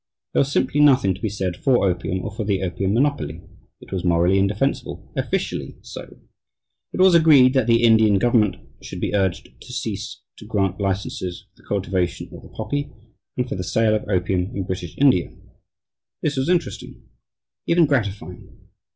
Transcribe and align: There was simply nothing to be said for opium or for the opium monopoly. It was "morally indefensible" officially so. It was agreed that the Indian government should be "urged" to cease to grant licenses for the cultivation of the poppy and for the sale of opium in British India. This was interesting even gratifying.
There 0.33 0.39
was 0.39 0.51
simply 0.51 0.79
nothing 0.79 1.13
to 1.13 1.21
be 1.21 1.29
said 1.29 1.55
for 1.57 1.87
opium 1.87 2.23
or 2.25 2.31
for 2.31 2.43
the 2.43 2.63
opium 2.63 2.95
monopoly. 2.95 3.43
It 3.79 3.91
was 3.91 4.03
"morally 4.03 4.39
indefensible" 4.39 5.13
officially 5.15 5.77
so. 5.83 6.17
It 6.91 6.99
was 6.99 7.13
agreed 7.13 7.53
that 7.53 7.67
the 7.67 7.83
Indian 7.83 8.17
government 8.17 8.55
should 8.81 8.99
be 8.99 9.13
"urged" 9.13 9.49
to 9.61 9.71
cease 9.71 10.23
to 10.39 10.45
grant 10.47 10.81
licenses 10.81 11.45
for 11.53 11.61
the 11.61 11.67
cultivation 11.67 12.31
of 12.33 12.41
the 12.41 12.49
poppy 12.49 12.91
and 13.37 13.47
for 13.47 13.53
the 13.53 13.63
sale 13.63 13.93
of 13.93 14.09
opium 14.09 14.49
in 14.55 14.63
British 14.63 14.97
India. 14.97 15.31
This 16.23 16.35
was 16.35 16.49
interesting 16.49 17.03
even 17.67 17.85
gratifying. 17.85 18.57